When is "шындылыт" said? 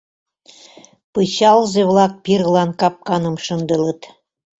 3.45-4.01